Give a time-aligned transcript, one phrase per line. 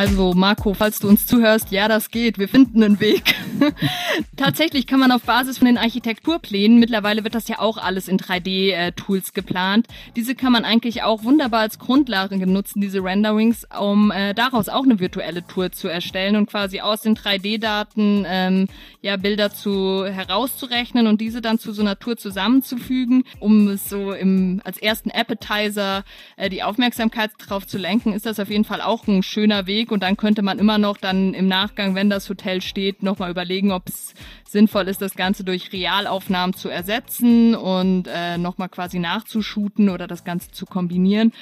[0.00, 2.38] Also Marco, falls du uns zuhörst, ja, das geht.
[2.38, 3.34] Wir finden einen Weg.
[4.36, 8.18] Tatsächlich kann man auf Basis von den Architekturplänen, mittlerweile wird das ja auch alles in
[8.18, 9.86] 3D-Tools geplant,
[10.16, 14.84] diese kann man eigentlich auch wunderbar als Grundlage nutzen, diese Renderings, um äh, daraus auch
[14.84, 18.68] eine virtuelle Tour zu erstellen und quasi aus den 3D-Daten ähm,
[19.02, 24.12] ja Bilder zu herauszurechnen und diese dann zu so einer Tour zusammenzufügen, um es so
[24.12, 26.04] im als ersten Appetizer
[26.36, 29.92] äh, die Aufmerksamkeit drauf zu lenken, ist das auf jeden Fall auch ein schöner Weg
[29.92, 33.49] und dann könnte man immer noch dann im Nachgang, wenn das Hotel steht, nochmal überlegen,
[33.72, 34.14] ob es
[34.48, 40.24] sinnvoll ist, das Ganze durch Realaufnahmen zu ersetzen und äh, nochmal quasi nachzushooten oder das
[40.24, 41.32] Ganze zu kombinieren.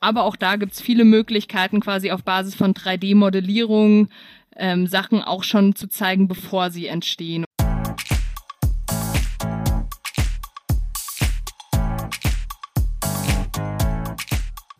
[0.00, 4.08] Aber auch da gibt's viele Möglichkeiten, quasi auf Basis von 3D-Modellierung
[4.56, 7.44] ähm, Sachen auch schon zu zeigen, bevor sie entstehen.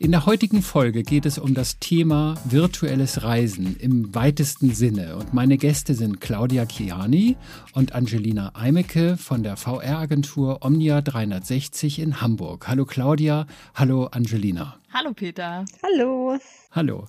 [0.00, 5.16] In der heutigen Folge geht es um das Thema virtuelles Reisen im weitesten Sinne.
[5.16, 7.36] Und meine Gäste sind Claudia Chiani
[7.72, 12.68] und Angelina Eimecke von der VR-Agentur Omnia 360 in Hamburg.
[12.68, 14.76] Hallo Claudia, hallo Angelina.
[14.92, 15.64] Hallo Peter.
[15.82, 16.38] Hallo.
[16.70, 17.06] Hallo.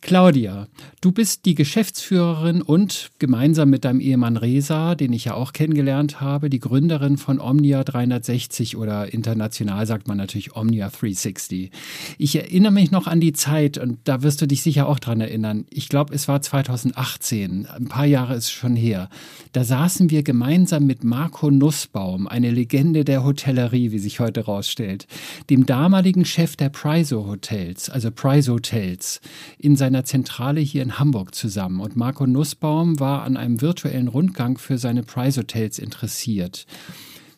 [0.00, 0.68] Claudia,
[1.00, 6.20] du bist die Geschäftsführerin und gemeinsam mit deinem Ehemann Resa, den ich ja auch kennengelernt
[6.20, 11.70] habe, die Gründerin von Omnia 360 oder international sagt man natürlich Omnia 360.
[12.18, 15.22] Ich erinnere mich noch an die Zeit und da wirst du dich sicher auch dran
[15.22, 15.64] erinnern.
[15.70, 19.08] Ich glaube, es war 2018, ein paar Jahre ist schon her.
[19.52, 25.06] Da saßen wir gemeinsam mit Marco Nussbaum, eine Legende der Hotellerie, wie sich heute rausstellt,
[25.48, 29.20] dem damaligen Chef der Priso Hotels, also Priso Hotels Hotels
[29.58, 31.80] in seiner Zentrale hier in Hamburg zusammen.
[31.80, 36.66] Und Marco Nussbaum war an einem virtuellen Rundgang für seine Price Hotels interessiert.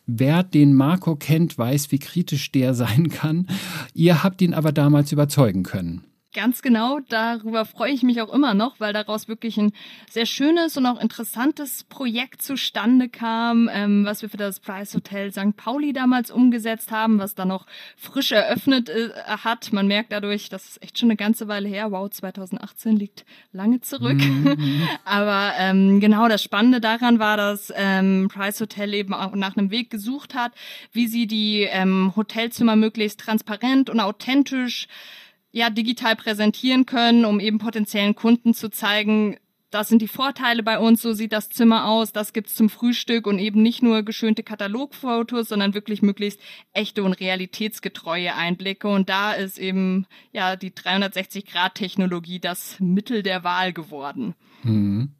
[0.05, 3.47] Wer den Marco kennt, weiß, wie kritisch der sein kann.
[3.93, 6.03] Ihr habt ihn aber damals überzeugen können.
[6.33, 9.71] Ganz genau, darüber freue ich mich auch immer noch, weil daraus wirklich ein
[10.09, 15.31] sehr schönes und auch interessantes Projekt zustande kam, ähm, was wir für das Price Hotel
[15.31, 15.55] St.
[15.55, 17.65] Pauli damals umgesetzt haben, was dann noch
[17.95, 19.71] frisch eröffnet äh, hat.
[19.71, 21.91] Man merkt dadurch, das ist echt schon eine ganze Weile her.
[21.91, 24.19] Wow, 2018 liegt lange zurück.
[24.19, 24.87] Mhm.
[25.05, 29.71] Aber ähm, genau, das Spannende daran war, dass ähm, Price Hotel eben auch nach einem
[29.71, 30.51] Weg gesucht hat,
[30.91, 34.87] wie sie die ähm, Hotelzimmer möglichst transparent und authentisch
[35.57, 39.37] ja digital präsentieren können, um eben potenziellen Kunden zu zeigen,
[39.69, 43.27] das sind die Vorteile bei uns, so sieht das Zimmer aus, das gibt's zum Frühstück
[43.27, 46.39] und eben nicht nur geschönte Katalogfotos, sondern wirklich möglichst
[46.71, 48.87] echte und realitätsgetreue Einblicke.
[48.87, 54.35] Und da ist eben ja die 360-Grad-Technologie das Mittel der Wahl geworden.
[54.63, 55.11] Mhm.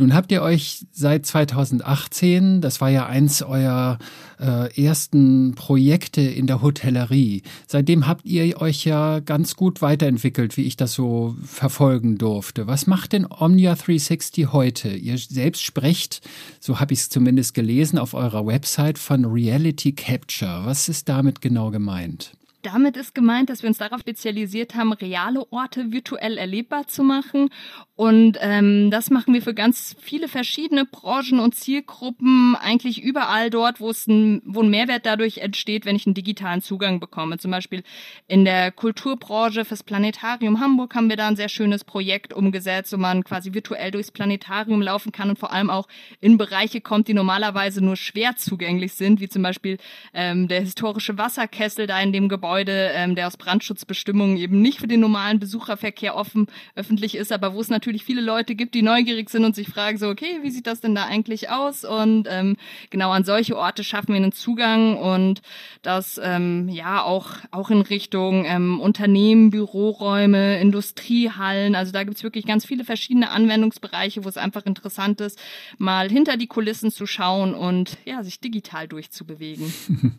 [0.00, 3.98] Nun habt ihr euch seit 2018, das war ja eins eurer
[4.38, 10.62] äh, ersten Projekte in der Hotellerie, seitdem habt ihr euch ja ganz gut weiterentwickelt, wie
[10.62, 12.66] ich das so verfolgen durfte.
[12.66, 14.88] Was macht denn Omnia 360 heute?
[14.88, 16.22] Ihr selbst sprecht,
[16.60, 20.62] so habe ich es zumindest gelesen, auf eurer Website von Reality Capture.
[20.64, 22.32] Was ist damit genau gemeint?
[22.62, 27.48] Damit ist gemeint, dass wir uns darauf spezialisiert haben, reale Orte virtuell erlebbar zu machen.
[27.96, 33.80] Und ähm, das machen wir für ganz viele verschiedene Branchen und Zielgruppen, eigentlich überall dort,
[33.80, 37.38] wo es ein, wo ein Mehrwert dadurch entsteht, wenn ich einen digitalen Zugang bekomme.
[37.38, 37.82] Zum Beispiel
[38.26, 42.98] in der Kulturbranche fürs Planetarium Hamburg haben wir da ein sehr schönes Projekt umgesetzt, wo
[42.98, 45.88] man quasi virtuell durchs Planetarium laufen kann und vor allem auch
[46.20, 49.78] in Bereiche kommt, die normalerweise nur schwer zugänglich sind, wie zum Beispiel
[50.12, 54.80] ähm, der historische Wasserkessel da in dem Gebäude Gebäude, ähm, der aus Brandschutzbestimmungen eben nicht
[54.80, 58.82] für den normalen Besucherverkehr offen öffentlich ist, aber wo es natürlich viele Leute gibt, die
[58.82, 61.84] neugierig sind und sich fragen so, okay, wie sieht das denn da eigentlich aus?
[61.84, 62.56] Und ähm,
[62.90, 65.42] genau an solche Orte schaffen wir einen Zugang und
[65.82, 71.76] das ähm, ja auch auch in Richtung ähm, Unternehmen, Büroräume, Industriehallen.
[71.76, 75.38] Also da gibt's wirklich ganz viele verschiedene Anwendungsbereiche, wo es einfach interessant ist,
[75.78, 79.72] mal hinter die Kulissen zu schauen und ja, sich digital durchzubewegen.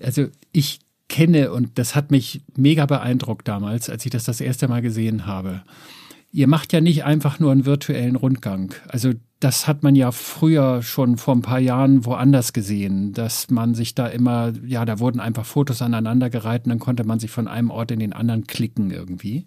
[0.00, 4.68] Also ich kenne und das hat mich mega beeindruckt damals, als ich das das erste
[4.68, 5.62] Mal gesehen habe.
[6.32, 8.74] Ihr macht ja nicht einfach nur einen virtuellen Rundgang.
[8.88, 9.12] Also
[9.44, 13.94] das hat man ja früher schon vor ein paar Jahren woanders gesehen, dass man sich
[13.94, 17.70] da immer, ja, da wurden einfach Fotos aneinandergereiht und dann konnte man sich von einem
[17.70, 19.44] Ort in den anderen klicken irgendwie.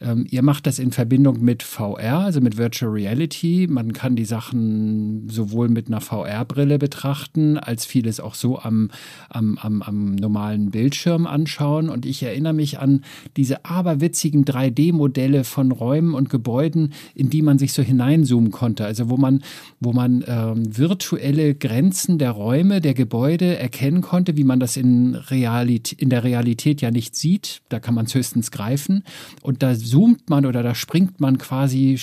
[0.00, 3.66] Ähm, ihr macht das in Verbindung mit VR, also mit Virtual Reality.
[3.68, 8.90] Man kann die Sachen sowohl mit einer VR-Brille betrachten, als vieles auch so am,
[9.28, 11.90] am, am, am normalen Bildschirm anschauen.
[11.90, 13.02] Und ich erinnere mich an
[13.36, 18.86] diese aberwitzigen 3D-Modelle von Räumen und Gebäuden, in die man sich so hineinzoomen konnte.
[18.86, 19.42] Also wo man man,
[19.80, 25.14] wo man ähm, virtuelle Grenzen der Räume, der Gebäude erkennen konnte, wie man das in,
[25.14, 27.62] Realität, in der Realität ja nicht sieht.
[27.68, 29.02] Da kann man es höchstens greifen.
[29.42, 31.98] Und da zoomt man oder da springt man quasi,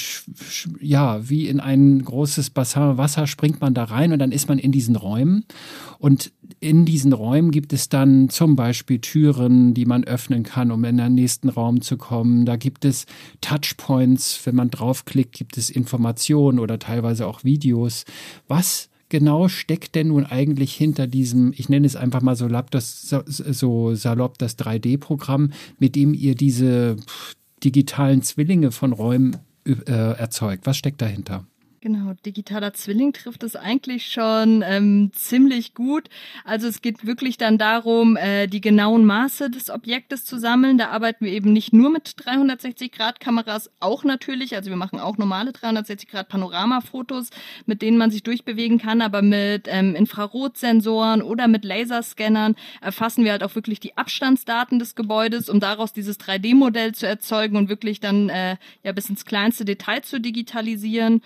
[0.82, 4.60] ja, wie in ein großes Bassin Wasser springt man da rein und dann ist man
[4.60, 5.46] in diesen Räumen.
[6.00, 10.84] Und in diesen Räumen gibt es dann zum Beispiel Türen, die man öffnen kann, um
[10.84, 12.46] in den nächsten Raum zu kommen.
[12.46, 13.06] Da gibt es
[13.42, 14.42] Touchpoints.
[14.46, 18.06] Wenn man draufklickt, gibt es Informationen oder teilweise auch Videos.
[18.48, 23.16] Was genau steckt denn nun eigentlich hinter diesem, ich nenne es einfach mal so, das,
[23.28, 26.98] so salopp, das 3D-Programm, mit dem ihr diese
[27.64, 30.66] digitalen Zwillinge von Räumen äh, erzeugt?
[30.66, 31.46] Was steckt dahinter?
[31.84, 36.08] Genau, digitaler Zwilling trifft es eigentlich schon ähm, ziemlich gut.
[36.46, 40.78] Also es geht wirklich dann darum, äh, die genauen Maße des Objektes zu sammeln.
[40.78, 44.56] Da arbeiten wir eben nicht nur mit 360-Grad-Kameras, auch natürlich.
[44.56, 47.32] Also wir machen auch normale 360-Grad-Panoramafotos,
[47.66, 53.34] mit denen man sich durchbewegen kann, aber mit ähm, Infrarotsensoren oder mit Laserscannern erfassen wir
[53.34, 58.00] halt auch wirklich die Abstandsdaten des Gebäudes, um daraus dieses 3D-Modell zu erzeugen und wirklich
[58.00, 61.22] dann äh, ja bis ins kleinste Detail zu digitalisieren.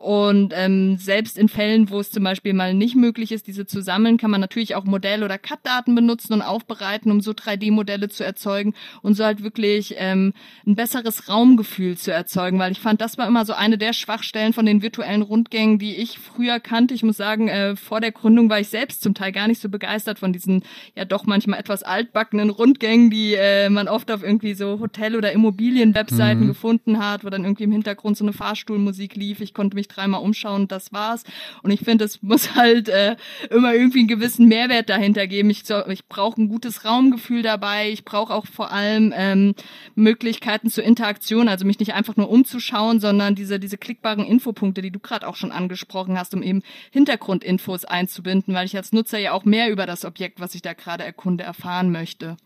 [0.00, 3.82] Und ähm, selbst in Fällen, wo es zum Beispiel mal nicht möglich ist, diese zu
[3.82, 8.24] sammeln, kann man natürlich auch Modell- oder CAD-Daten benutzen und aufbereiten, um so 3D-Modelle zu
[8.24, 10.32] erzeugen und so halt wirklich ähm,
[10.66, 14.54] ein besseres Raumgefühl zu erzeugen, weil ich fand, das war immer so eine der Schwachstellen
[14.54, 16.94] von den virtuellen Rundgängen, die ich früher kannte.
[16.94, 19.68] Ich muss sagen, äh, vor der Gründung war ich selbst zum Teil gar nicht so
[19.68, 20.62] begeistert von diesen
[20.96, 25.32] ja doch manchmal etwas altbackenen Rundgängen, die äh, man oft auf irgendwie so Hotel- oder
[25.32, 26.48] Immobilien-Webseiten mhm.
[26.48, 29.42] gefunden hat, wo dann irgendwie im Hintergrund so eine Fahrstuhlmusik lief.
[29.42, 31.24] Ich konnte mich dreimal umschauen das war's.
[31.62, 33.16] Und ich finde, es muss halt äh,
[33.50, 35.50] immer irgendwie einen gewissen Mehrwert dahinter geben.
[35.50, 37.90] Ich, ich brauche ein gutes Raumgefühl dabei.
[37.90, 39.54] Ich brauche auch vor allem ähm,
[39.94, 44.90] Möglichkeiten zur Interaktion, also mich nicht einfach nur umzuschauen, sondern diese, diese klickbaren Infopunkte, die
[44.90, 49.32] du gerade auch schon angesprochen hast, um eben Hintergrundinfos einzubinden, weil ich als Nutzer ja
[49.32, 52.36] auch mehr über das Objekt, was ich da gerade erkunde, erfahren möchte.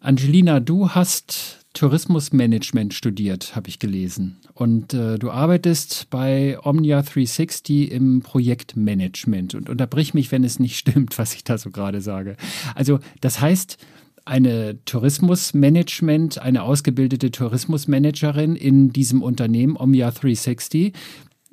[0.00, 4.38] Angelina, du hast Tourismusmanagement studiert, habe ich gelesen.
[4.54, 9.54] Und äh, du arbeitest bei Omnia 360 im Projektmanagement.
[9.54, 12.36] Und unterbrich mich, wenn es nicht stimmt, was ich da so gerade sage.
[12.74, 13.78] Also das heißt,
[14.24, 20.92] eine Tourismusmanagement, eine ausgebildete Tourismusmanagerin in diesem Unternehmen Omnia 360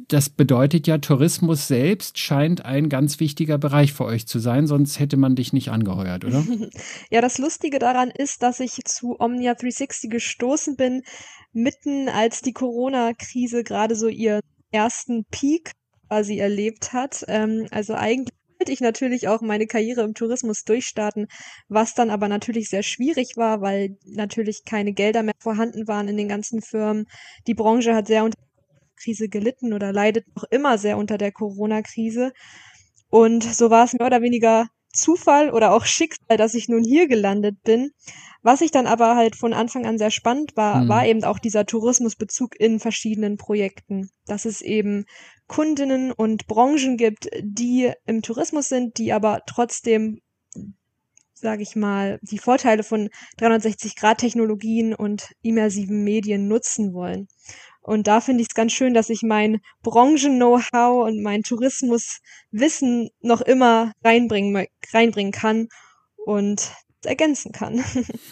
[0.07, 4.99] das bedeutet ja, Tourismus selbst scheint ein ganz wichtiger Bereich für euch zu sein, sonst
[4.99, 6.43] hätte man dich nicht angeheuert, oder?
[7.11, 11.03] Ja, das Lustige daran ist, dass ich zu Omnia 360 gestoßen bin,
[11.51, 15.71] mitten als die Corona-Krise gerade so ihren ersten Peak
[16.07, 17.25] quasi erlebt hat.
[17.27, 21.27] Ähm, also eigentlich wollte ich natürlich auch meine Karriere im Tourismus durchstarten,
[21.67, 26.17] was dann aber natürlich sehr schwierig war, weil natürlich keine Gelder mehr vorhanden waren in
[26.17, 27.05] den ganzen Firmen.
[27.45, 28.37] Die Branche hat sehr unter
[28.97, 32.33] Krise gelitten oder leidet noch immer sehr unter der Corona-Krise.
[33.09, 37.07] Und so war es mehr oder weniger Zufall oder auch Schicksal, dass ich nun hier
[37.07, 37.91] gelandet bin.
[38.41, 40.89] Was ich dann aber halt von Anfang an sehr spannend war, mhm.
[40.89, 44.09] war eben auch dieser Tourismusbezug in verschiedenen Projekten.
[44.25, 45.05] Dass es eben
[45.47, 50.21] Kundinnen und Branchen gibt, die im Tourismus sind, die aber trotzdem
[51.39, 53.09] sage ich mal, die Vorteile von
[53.39, 57.27] 360-Grad-Technologien und immersiven Medien nutzen wollen.
[57.87, 63.39] Und da finde ich es ganz schön, dass ich mein Branchen-Know-how und mein Tourismuswissen noch
[63.39, 65.69] immer reinbringen, reinbringen kann
[66.17, 66.69] und
[67.05, 67.81] ergänzen kann.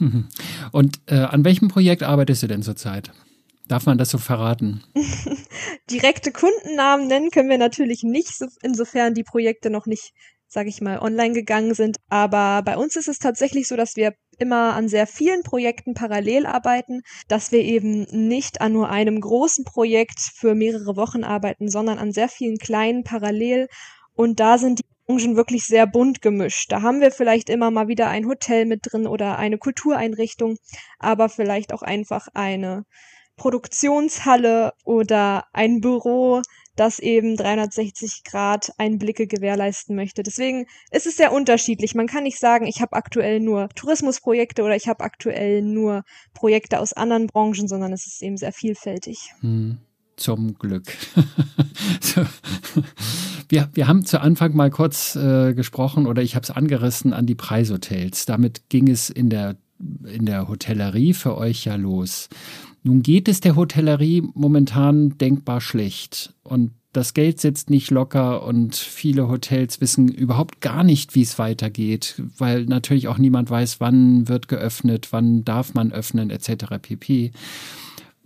[0.74, 3.14] Und äh, an welchem Projekt arbeitest du denn zurzeit?
[3.70, 4.84] Darf man das so verraten?
[5.90, 10.12] Direkte Kundennamen nennen können wir natürlich nicht, insofern die Projekte noch nicht
[10.48, 11.98] sage ich mal, online gegangen sind.
[12.08, 16.46] Aber bei uns ist es tatsächlich so, dass wir immer an sehr vielen Projekten parallel
[16.46, 21.98] arbeiten, dass wir eben nicht an nur einem großen Projekt für mehrere Wochen arbeiten, sondern
[21.98, 23.68] an sehr vielen kleinen parallel.
[24.14, 26.72] Und da sind die Branchen wirklich sehr bunt gemischt.
[26.72, 30.58] Da haben wir vielleicht immer mal wieder ein Hotel mit drin oder eine Kultureinrichtung,
[31.00, 32.86] aber vielleicht auch einfach eine
[33.38, 36.42] Produktionshalle oder ein Büro,
[36.76, 40.24] das eben 360 Grad Einblicke gewährleisten möchte.
[40.24, 41.96] Deswegen ist es sehr unterschiedlich.
[41.96, 46.04] Man kann nicht sagen, ich habe aktuell nur Tourismusprojekte oder ich habe aktuell nur
[46.34, 49.32] Projekte aus anderen Branchen, sondern es ist eben sehr vielfältig.
[49.42, 49.78] Hm,
[50.16, 50.86] zum Glück.
[53.50, 57.26] wir, wir haben zu Anfang mal kurz äh, gesprochen oder ich habe es angerissen an
[57.26, 58.26] die Preishotels.
[58.26, 62.30] Damit ging es in der in der Hotellerie für euch ja los.
[62.84, 68.76] Nun geht es der Hotellerie momentan denkbar schlecht und das Geld sitzt nicht locker und
[68.76, 74.30] viele Hotels wissen überhaupt gar nicht, wie es weitergeht, weil natürlich auch niemand weiß, wann
[74.30, 76.78] wird geöffnet, wann darf man öffnen etc.
[76.82, 77.32] pp.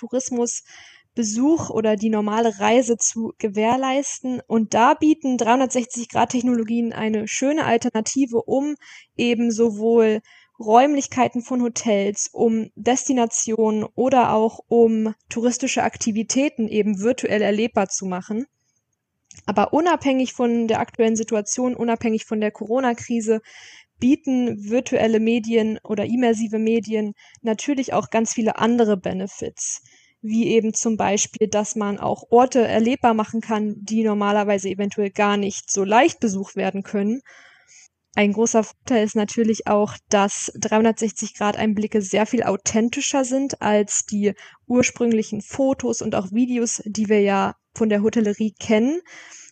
[1.16, 4.42] Tourismusbesuch oder die normale Reise zu gewährleisten.
[4.48, 8.76] Und da bieten 360-Grad-Technologien eine schöne Alternative, um
[9.18, 10.22] eben sowohl
[10.60, 18.46] Räumlichkeiten von Hotels, um Destinationen oder auch um touristische Aktivitäten eben virtuell erlebbar zu machen.
[19.46, 23.42] Aber unabhängig von der aktuellen Situation, unabhängig von der Corona-Krise,
[24.00, 29.82] bieten virtuelle Medien oder immersive Medien natürlich auch ganz viele andere Benefits,
[30.22, 35.38] wie eben zum Beispiel, dass man auch Orte erlebbar machen kann, die normalerweise eventuell gar
[35.38, 37.22] nicht so leicht besucht werden können
[38.14, 44.34] ein großer Vorteil ist natürlich auch, dass 360-Grad-Einblicke sehr viel authentischer sind als die
[44.68, 49.00] ursprünglichen Fotos und auch Videos, die wir ja von der Hotellerie kennen.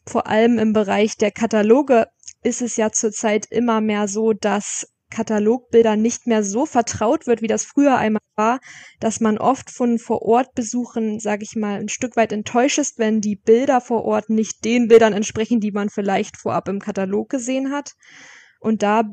[0.05, 2.07] Vor allem im Bereich der Kataloge
[2.43, 7.47] ist es ja zurzeit immer mehr so, dass Katalogbildern nicht mehr so vertraut wird, wie
[7.47, 8.59] das früher einmal war,
[8.99, 13.35] dass man oft von Vorortbesuchen, sage ich mal, ein Stück weit enttäuscht ist, wenn die
[13.35, 17.95] Bilder vor Ort nicht den Bildern entsprechen, die man vielleicht vorab im Katalog gesehen hat.
[18.59, 19.03] Und da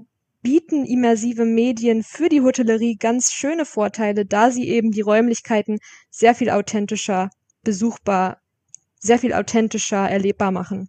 [0.42, 5.78] bieten immersive Medien für die Hotellerie ganz schöne Vorteile, da sie eben die Räumlichkeiten
[6.10, 7.30] sehr viel authentischer
[7.62, 8.40] besuchbar,
[9.00, 10.88] sehr viel authentischer erlebbar machen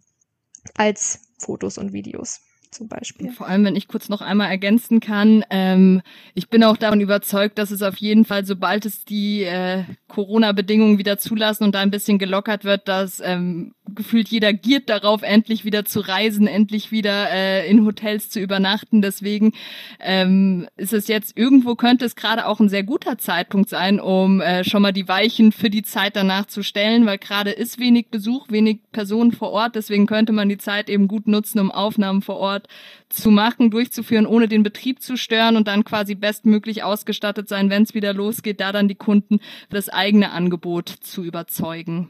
[0.76, 3.30] als Fotos und Videos zum Beispiel.
[3.30, 6.02] Vor allem, wenn ich kurz noch einmal ergänzen kann, ähm,
[6.34, 10.98] ich bin auch davon überzeugt, dass es auf jeden Fall, sobald es die äh, Corona-Bedingungen
[10.98, 15.66] wieder zulassen und da ein bisschen gelockert wird, dass ähm, gefühlt jeder giert darauf, endlich
[15.66, 19.02] wieder zu reisen, endlich wieder äh, in Hotels zu übernachten.
[19.02, 19.52] Deswegen
[20.00, 24.40] ähm, ist es jetzt irgendwo könnte es gerade auch ein sehr guter Zeitpunkt sein, um
[24.40, 28.06] äh, schon mal die Weichen für die Zeit danach zu stellen, weil gerade ist wenig
[28.08, 29.74] Besuch, wenig Personen vor Ort.
[29.74, 32.68] Deswegen könnte man die Zeit eben gut nutzen, um Aufnahmen vor Ort
[33.08, 37.82] zu machen, durchzuführen, ohne den Betrieb zu stören und dann quasi bestmöglich ausgestattet sein, wenn
[37.82, 39.40] es wieder losgeht, da dann die Kunden
[39.70, 42.08] das eigene Angebot zu überzeugen.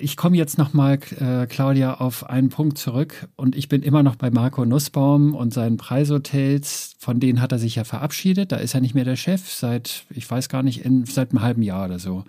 [0.00, 4.14] Ich komme jetzt nochmal, äh, Claudia, auf einen Punkt zurück und ich bin immer noch
[4.14, 6.94] bei Marco Nussbaum und seinen Preishotels.
[7.00, 8.52] Von denen hat er sich ja verabschiedet.
[8.52, 11.42] Da ist er nicht mehr der Chef seit, ich weiß gar nicht, in, seit einem
[11.42, 12.22] halben Jahr oder so.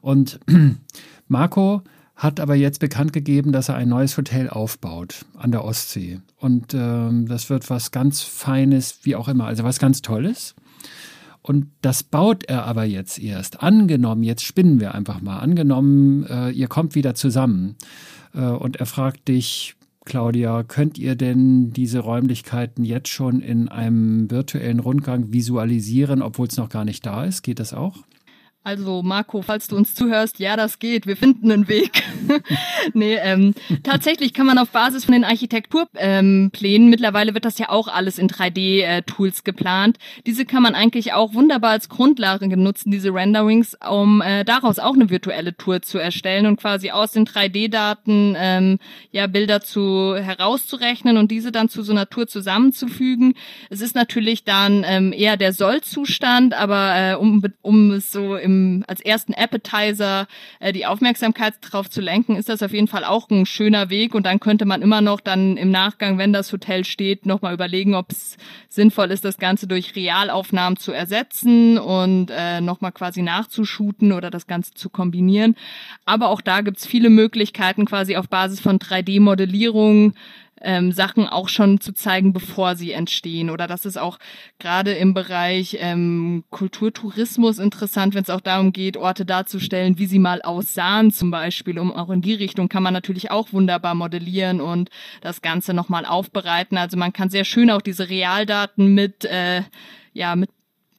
[0.00, 0.40] Und
[1.28, 1.82] Marco
[2.16, 6.20] hat aber jetzt bekannt gegeben, dass er ein neues Hotel aufbaut an der Ostsee.
[6.38, 10.56] Und ähm, das wird was ganz Feines, wie auch immer, also was ganz Tolles.
[11.42, 13.62] Und das baut er aber jetzt erst.
[13.62, 15.40] Angenommen, jetzt spinnen wir einfach mal.
[15.40, 17.76] Angenommen, äh, ihr kommt wieder zusammen
[18.34, 24.30] äh, und er fragt dich, Claudia, könnt ihr denn diese Räumlichkeiten jetzt schon in einem
[24.30, 27.42] virtuellen Rundgang visualisieren, obwohl es noch gar nicht da ist?
[27.42, 27.98] Geht das auch?
[28.64, 31.08] Also Marco, falls du uns zuhörst, ja, das geht.
[31.08, 32.04] Wir finden einen Weg.
[32.94, 37.70] nee, ähm, tatsächlich kann man auf Basis von den Architekturplänen, ähm, mittlerweile wird das ja
[37.70, 39.98] auch alles in 3D-Tools äh, geplant.
[40.26, 44.94] Diese kann man eigentlich auch wunderbar als Grundlage nutzen, diese Renderings, um äh, daraus auch
[44.94, 48.78] eine virtuelle Tour zu erstellen und quasi aus den 3D-Daten ähm,
[49.10, 53.34] ja Bilder zu herauszurechnen und diese dann zu so einer Tour zusammenzufügen.
[53.70, 58.51] Es ist natürlich dann ähm, eher der Sollzustand, aber äh, um, um es so im
[58.52, 60.26] im, als ersten Appetizer
[60.60, 64.14] äh, die Aufmerksamkeit drauf zu lenken, ist das auf jeden Fall auch ein schöner Weg.
[64.14, 67.94] Und dann könnte man immer noch dann im Nachgang, wenn das Hotel steht, nochmal überlegen,
[67.94, 68.36] ob es
[68.68, 74.46] sinnvoll ist, das Ganze durch Realaufnahmen zu ersetzen und äh, nochmal quasi nachzushooten oder das
[74.46, 75.56] Ganze zu kombinieren.
[76.04, 80.14] Aber auch da gibt's viele Möglichkeiten, quasi auf Basis von 3D-Modellierung
[80.62, 83.50] ähm, Sachen auch schon zu zeigen, bevor sie entstehen.
[83.50, 84.18] Oder das ist auch
[84.58, 90.18] gerade im Bereich ähm, Kulturtourismus interessant, wenn es auch darum geht, Orte darzustellen, wie sie
[90.18, 91.78] mal aussahen zum Beispiel.
[91.78, 94.90] Um auch in die Richtung kann man natürlich auch wunderbar modellieren und
[95.20, 96.78] das Ganze nochmal aufbereiten.
[96.78, 99.62] Also man kann sehr schön auch diese Realdaten mit, äh,
[100.12, 100.50] ja, mit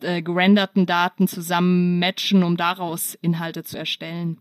[0.01, 4.37] äh, gerenderten Daten zusammen matchen, um daraus Inhalte zu erstellen.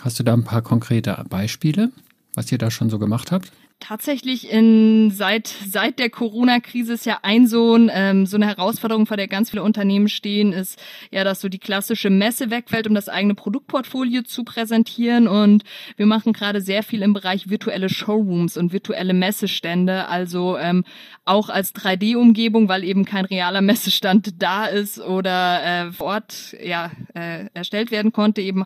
[0.00, 1.90] Hast du da ein paar konkrete Beispiele,
[2.34, 3.52] was ihr da schon so gemacht habt?
[3.82, 9.06] Tatsächlich in seit seit der Corona-Krise ist ja ein so ein, ähm, so eine Herausforderung,
[9.06, 12.94] vor der ganz viele Unternehmen stehen, ist ja, dass so die klassische Messe wegfällt, um
[12.94, 15.26] das eigene Produktportfolio zu präsentieren.
[15.26, 15.64] Und
[15.96, 20.84] wir machen gerade sehr viel im Bereich virtuelle Showrooms und virtuelle Messestände, also ähm,
[21.24, 26.92] auch als 3D-Umgebung, weil eben kein realer Messestand da ist oder äh, vor Ort ja
[27.14, 28.64] äh, erstellt werden konnte, eben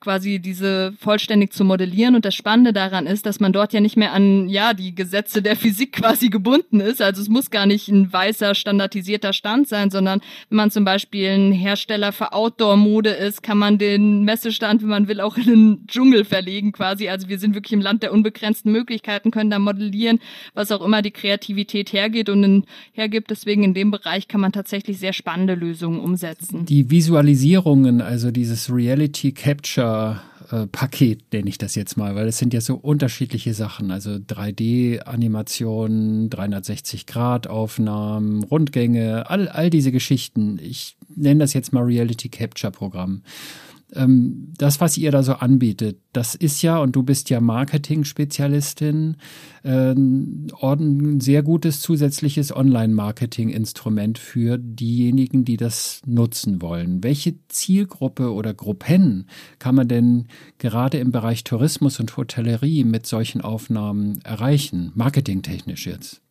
[0.00, 2.14] quasi diese vollständig zu modellieren.
[2.14, 5.42] Und das Spannende daran ist, dass man dort ja nicht mehr an ja die Gesetze
[5.42, 7.02] der Physik quasi gebunden ist.
[7.02, 11.28] Also es muss gar nicht ein weißer standardisierter Stand sein, sondern wenn man zum Beispiel
[11.28, 15.86] ein Hersteller für Outdoor-Mode ist, kann man den Messestand, wenn man will, auch in den
[15.86, 17.08] Dschungel verlegen quasi.
[17.08, 20.20] Also wir sind wirklich im Land der unbegrenzten Möglichkeiten, können da modellieren,
[20.54, 23.30] was auch immer die Kreativität hergeht und in, hergibt.
[23.30, 26.64] Deswegen in dem Bereich kann man tatsächlich sehr spannende Lösungen umsetzen.
[26.64, 32.38] Die Visualisierungen, also dieses Reality Capture äh, Paket, nenne ich das jetzt mal, weil es
[32.38, 40.60] sind ja so unterschiedliche Sachen, also 3D-Animationen, 360-Grad-Aufnahmen, Rundgänge, all, all diese Geschichten.
[40.62, 43.22] Ich nenne das jetzt mal Reality Capture Programm
[43.94, 49.16] ähm, das, was ihr da so anbietet, das ist ja, und du bist ja Marketing-Spezialistin,
[49.62, 57.04] äh, ein sehr gutes zusätzliches Online-Marketing-Instrument für diejenigen, die das nutzen wollen.
[57.04, 59.28] Welche Zielgruppe oder Gruppen
[59.58, 60.26] kann man denn
[60.58, 66.25] gerade im Bereich Tourismus und Hotellerie mit solchen Aufnahmen erreichen, marketingtechnisch jetzt?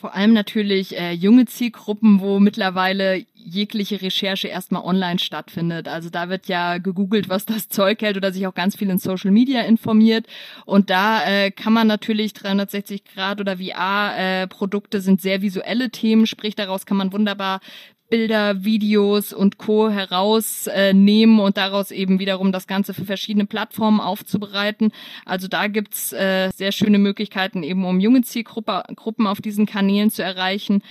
[0.00, 5.88] Vor allem natürlich äh, junge Zielgruppen, wo mittlerweile jegliche Recherche erstmal online stattfindet.
[5.88, 8.96] Also da wird ja gegoogelt, was das Zeug hält oder sich auch ganz viel in
[8.96, 10.26] Social Media informiert.
[10.64, 16.26] Und da äh, kann man natürlich 360 Grad oder VR-Produkte äh, sind sehr visuelle Themen,
[16.26, 17.60] sprich daraus kann man wunderbar
[18.10, 19.88] Bilder, Videos und Co.
[19.88, 24.92] herausnehmen äh, und daraus eben wiederum das Ganze für verschiedene Plattformen aufzubereiten.
[25.24, 30.22] Also da gibt's äh, sehr schöne Möglichkeiten, eben um junge Zielgruppen auf diesen Kanälen zu
[30.22, 30.82] erreichen.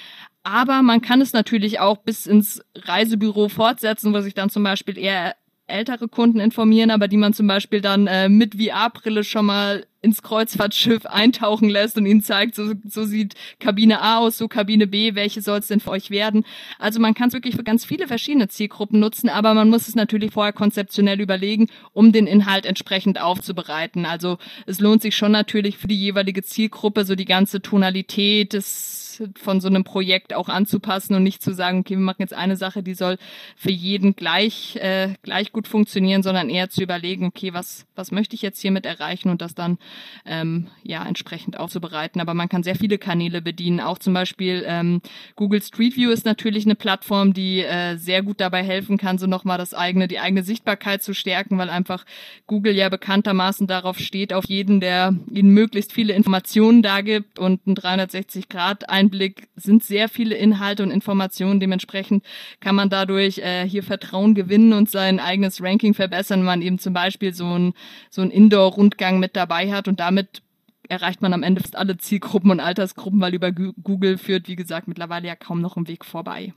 [0.44, 4.98] Aber man kann es natürlich auch bis ins Reisebüro fortsetzen, wo sich dann zum Beispiel
[4.98, 5.36] eher
[5.70, 10.22] ältere Kunden informieren, aber die man zum Beispiel dann äh, mit VR-Brille schon mal ins
[10.22, 15.16] Kreuzfahrtschiff eintauchen lässt und ihnen zeigt, so, so sieht Kabine A aus, so Kabine B,
[15.16, 16.46] welche soll es denn für euch werden?
[16.78, 19.96] Also man kann es wirklich für ganz viele verschiedene Zielgruppen nutzen, aber man muss es
[19.96, 24.06] natürlich vorher konzeptionell überlegen, um den Inhalt entsprechend aufzubereiten.
[24.06, 28.99] Also es lohnt sich schon natürlich für die jeweilige Zielgruppe so die ganze Tonalität des
[29.36, 32.56] von so einem Projekt auch anzupassen und nicht zu sagen, okay, wir machen jetzt eine
[32.56, 33.18] Sache, die soll
[33.56, 38.36] für jeden gleich, äh, gleich gut funktionieren, sondern eher zu überlegen, okay, was, was möchte
[38.36, 39.78] ich jetzt hiermit erreichen und das dann
[40.26, 42.22] ähm, ja entsprechend aufzubereiten.
[42.22, 43.80] Aber man kann sehr viele Kanäle bedienen.
[43.80, 45.02] Auch zum Beispiel ähm,
[45.36, 49.26] Google Street View ist natürlich eine Plattform, die äh, sehr gut dabei helfen kann, so
[49.26, 52.06] nochmal das eigene, die eigene Sichtbarkeit zu stärken, weil einfach
[52.48, 57.00] Google ja bekanntermaßen darauf steht, auf jeden, der ihnen möglichst viele Informationen da
[57.38, 61.60] und ein 360 Grad ein Einblick sind sehr viele Inhalte und Informationen.
[61.60, 62.24] Dementsprechend
[62.60, 66.80] kann man dadurch äh, hier Vertrauen gewinnen und sein eigenes Ranking verbessern, wenn man eben
[66.80, 67.74] zum Beispiel so ein,
[68.10, 70.42] so Indoor-Rundgang mit dabei hat und damit
[70.88, 74.88] erreicht man am Ende fast alle Zielgruppen und Altersgruppen, weil über Google führt, wie gesagt,
[74.88, 76.54] mittlerweile ja kaum noch ein Weg vorbei.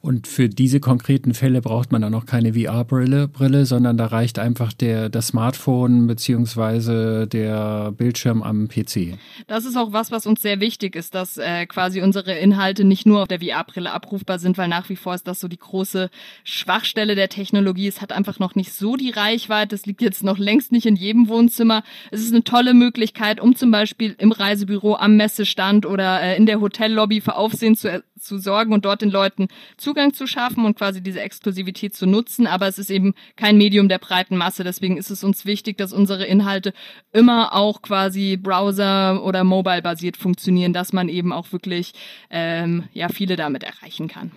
[0.00, 4.38] Und für diese konkreten Fälle braucht man dann auch keine VR-Brille, Brille, sondern da reicht
[4.38, 9.18] einfach der, das Smartphone beziehungsweise der Bildschirm am PC.
[9.46, 13.06] Das ist auch was, was uns sehr wichtig ist, dass äh, quasi unsere Inhalte nicht
[13.06, 16.10] nur auf der VR-Brille abrufbar sind, weil nach wie vor ist das so die große
[16.44, 17.88] Schwachstelle der Technologie.
[17.88, 19.74] Es hat einfach noch nicht so die Reichweite.
[19.74, 21.82] Es liegt jetzt noch längst nicht in jedem Wohnzimmer.
[22.10, 26.46] Es ist eine tolle Möglichkeit, um zum Beispiel im Reisebüro, am Messestand oder äh, in
[26.46, 30.76] der Hotellobby für Aufsehen zu, zu sorgen und dort den Leuten Zugang zu schaffen und
[30.76, 34.64] quasi diese Exklusivität zu nutzen, aber es ist eben kein Medium der breiten Masse.
[34.64, 36.72] Deswegen ist es uns wichtig, dass unsere Inhalte
[37.12, 41.92] immer auch quasi Browser- oder Mobile-basiert funktionieren, dass man eben auch wirklich
[42.30, 44.30] ähm, ja viele damit erreichen kann.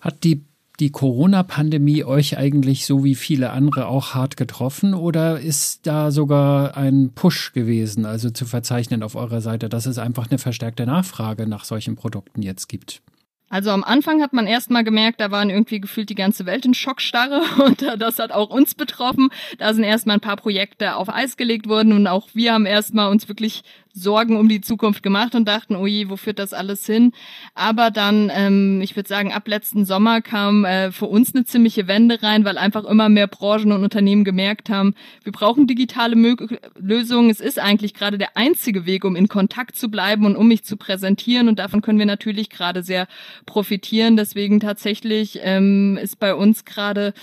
[0.00, 0.42] Hat die
[0.80, 6.76] die Corona-Pandemie euch eigentlich so wie viele andere auch hart getroffen oder ist da sogar
[6.76, 11.48] ein Push gewesen, also zu verzeichnen auf eurer Seite, dass es einfach eine verstärkte Nachfrage
[11.48, 13.02] nach solchen Produkten jetzt gibt?
[13.50, 16.74] Also am Anfang hat man erstmal gemerkt, da waren irgendwie gefühlt die ganze Welt in
[16.74, 19.30] Schockstarre und das hat auch uns betroffen.
[19.58, 23.10] Da sind erstmal ein paar Projekte auf Eis gelegt worden und auch wir haben erstmal
[23.10, 23.62] uns wirklich
[23.98, 27.12] Sorgen um die Zukunft gemacht und dachten, oh je, wo führt das alles hin?
[27.54, 31.88] Aber dann, ähm, ich würde sagen, ab letzten Sommer kam äh, für uns eine ziemliche
[31.88, 36.36] Wende rein, weil einfach immer mehr Branchen und Unternehmen gemerkt haben, wir brauchen digitale Mö
[36.78, 37.30] Lösungen.
[37.30, 40.64] Es ist eigentlich gerade der einzige Weg, um in Kontakt zu bleiben und um mich
[40.64, 41.48] zu präsentieren.
[41.48, 43.08] Und davon können wir natürlich gerade sehr
[43.46, 44.16] profitieren.
[44.16, 47.14] Deswegen tatsächlich ähm, ist bei uns gerade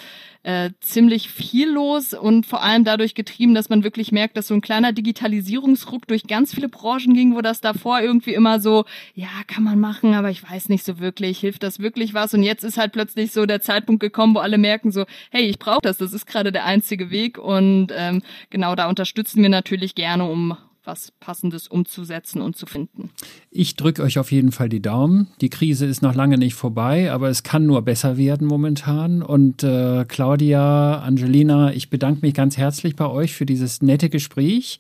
[0.46, 4.54] äh, ziemlich viel los und vor allem dadurch getrieben, dass man wirklich merkt, dass so
[4.54, 8.86] ein kleiner Digitalisierungsruck durch ganz viele viele Branchen ging, wo das davor irgendwie immer so,
[9.14, 12.34] ja, kann man machen, aber ich weiß nicht so wirklich, hilft das wirklich was?
[12.34, 15.60] Und jetzt ist halt plötzlich so der Zeitpunkt gekommen, wo alle merken so, hey, ich
[15.60, 17.38] brauche das, das ist gerade der einzige Weg.
[17.38, 23.10] Und ähm, genau da unterstützen wir natürlich gerne, um was Passendes umzusetzen und zu finden.
[23.50, 25.30] Ich drücke euch auf jeden Fall die Daumen.
[25.42, 29.24] Die Krise ist noch lange nicht vorbei, aber es kann nur besser werden momentan.
[29.24, 34.78] Und äh, Claudia, Angelina, ich bedanke mich ganz herzlich bei euch für dieses nette Gespräch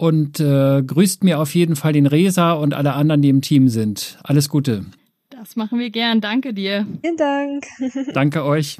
[0.00, 3.68] und äh, grüßt mir auf jeden Fall den Resa und alle anderen, die im Team
[3.68, 4.18] sind.
[4.22, 4.86] Alles Gute.
[5.28, 6.22] Das machen wir gern.
[6.22, 6.86] Danke dir.
[7.02, 7.66] Vielen Dank.
[8.14, 8.78] Danke euch.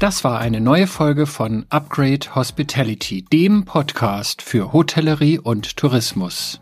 [0.00, 6.60] Das war eine neue Folge von Upgrade Hospitality, dem Podcast für Hotellerie und Tourismus.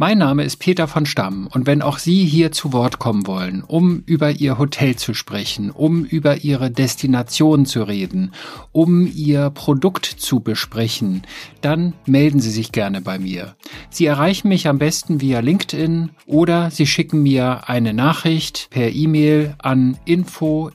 [0.00, 3.62] Mein Name ist Peter von Stamm und wenn auch Sie hier zu Wort kommen wollen,
[3.62, 8.32] um über Ihr Hotel zu sprechen, um über Ihre Destination zu reden,
[8.72, 11.20] um Ihr Produkt zu besprechen,
[11.60, 13.56] dann melden Sie sich gerne bei mir.
[13.90, 19.54] Sie erreichen mich am besten via LinkedIn oder Sie schicken mir eine Nachricht per E-Mail
[19.58, 20.70] an info@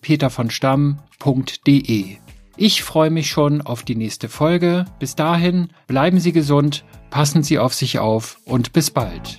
[0.00, 2.16] petervonstamm.de.
[2.56, 4.86] Ich freue mich schon auf die nächste Folge.
[4.98, 9.36] Bis dahin, bleiben Sie gesund, passen Sie auf sich auf und bis bald.